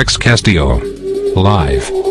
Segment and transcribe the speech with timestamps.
[0.00, 0.80] Rex Castillo.
[1.36, 2.09] Live.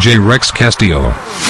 [0.00, 1.49] DJ Rex Castillo.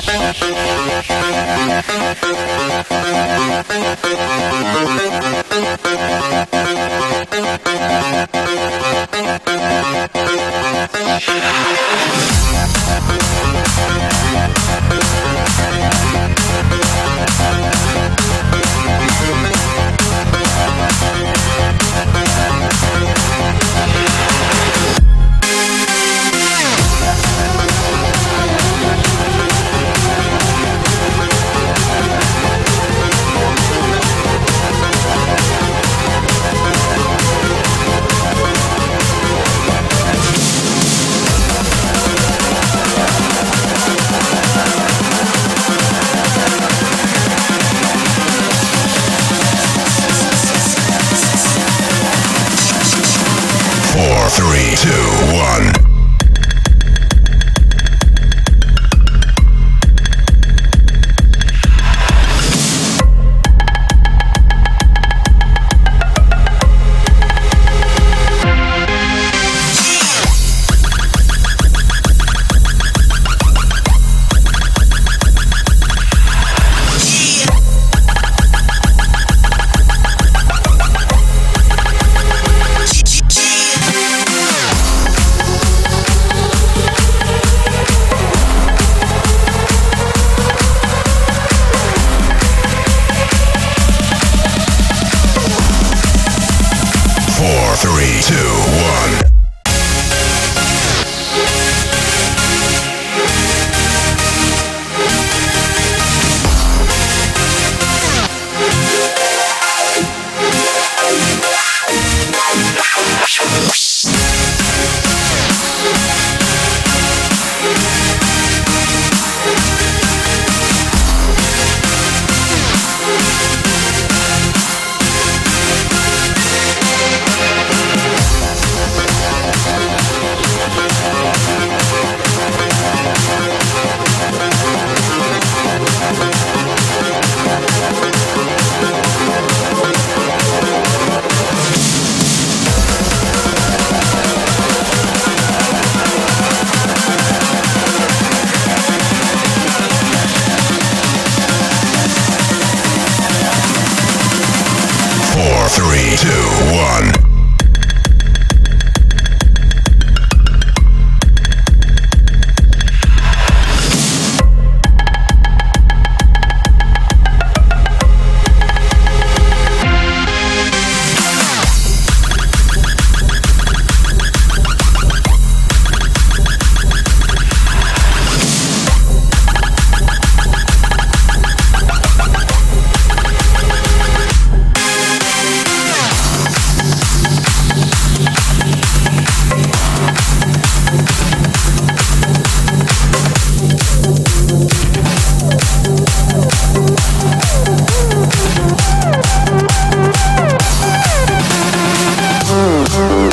[0.00, 0.38] We'll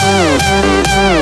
[0.00, 1.21] Música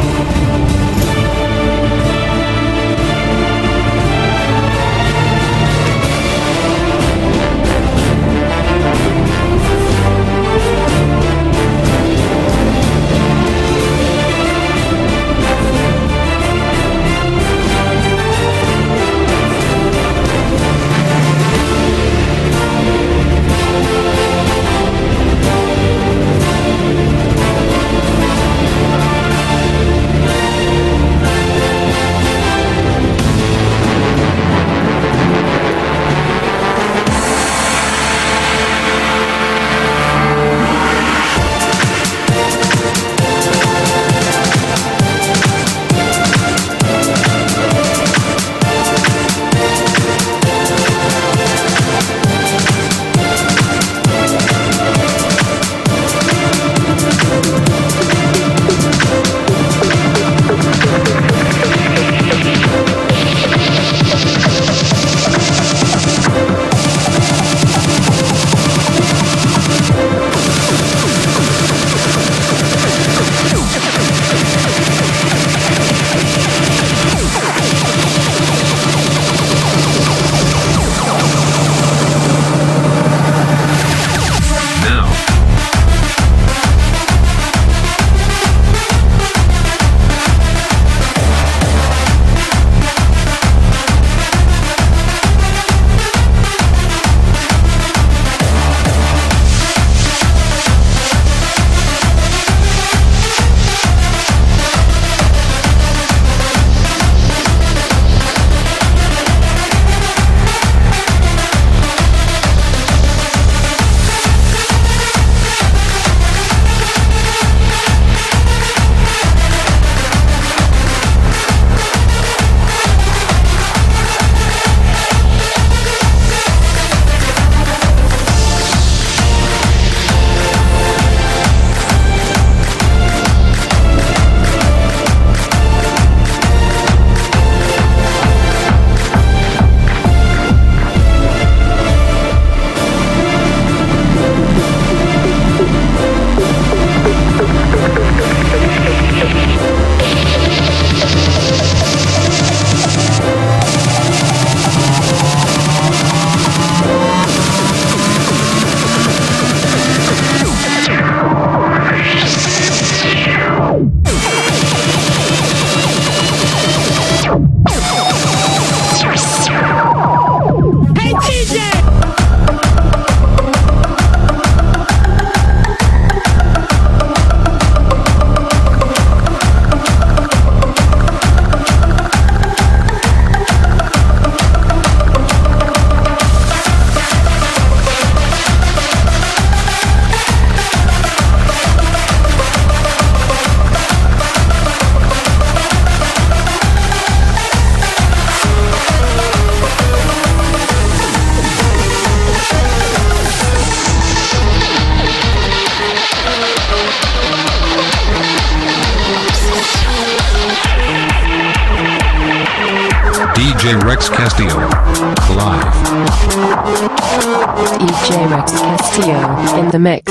[219.71, 220.10] The mix.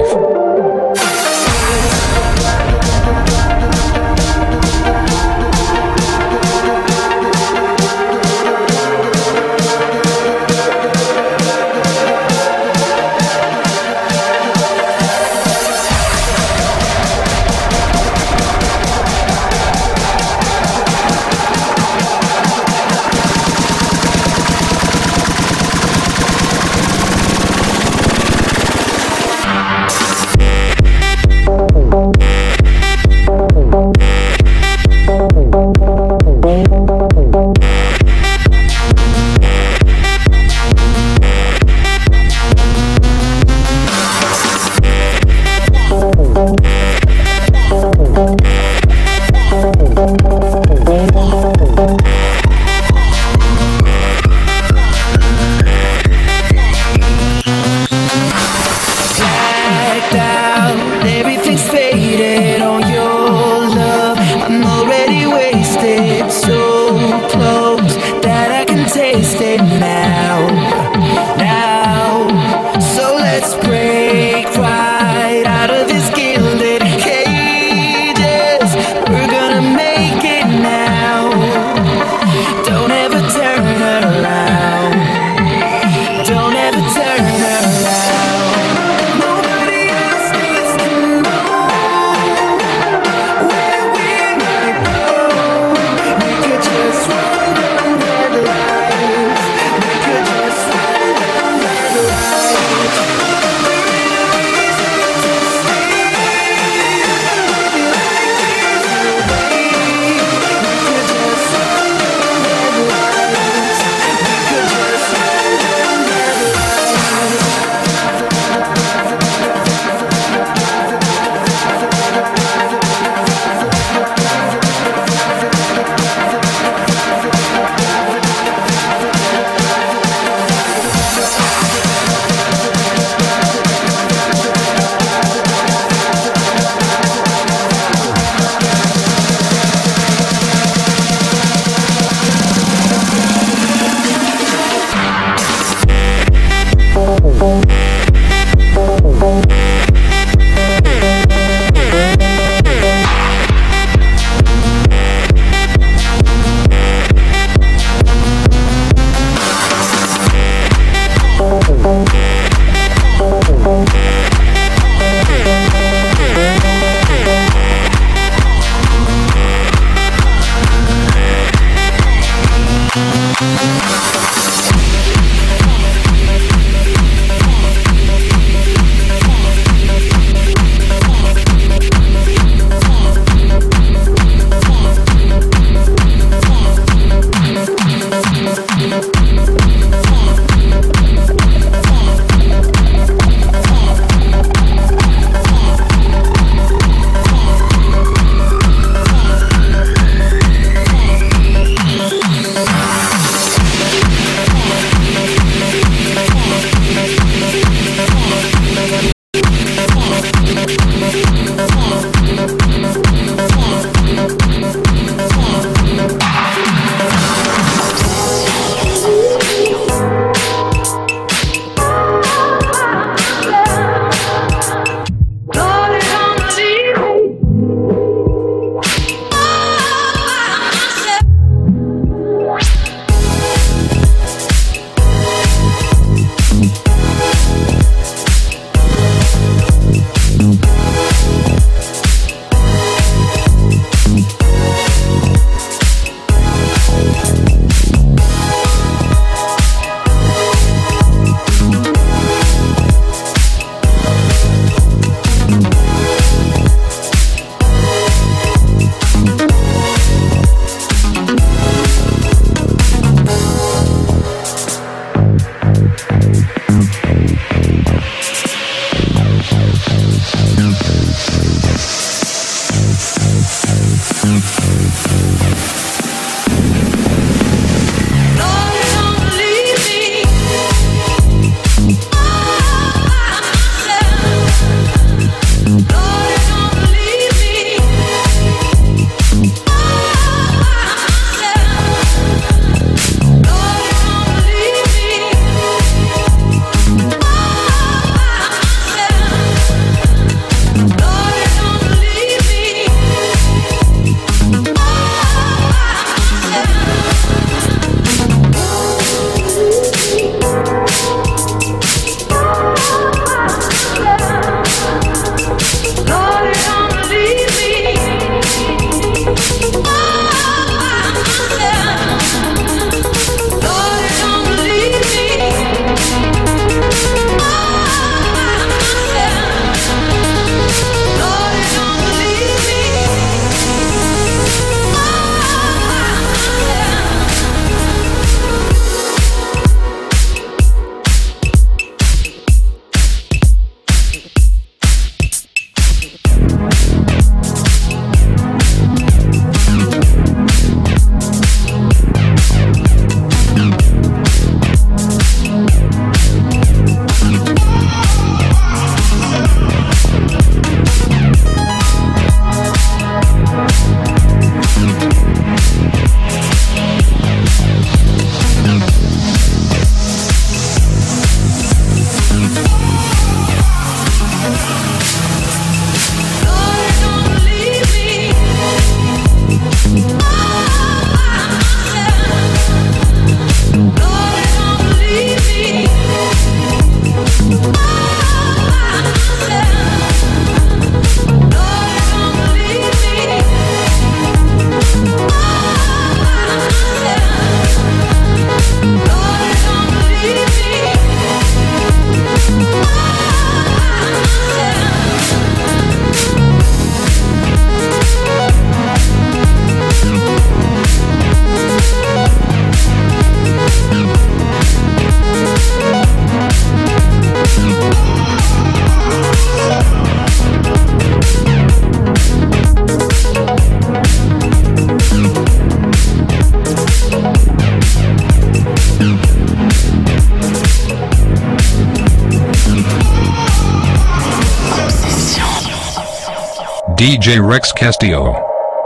[437.39, 438.33] Rex Castillo.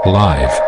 [0.05, 0.64] Live.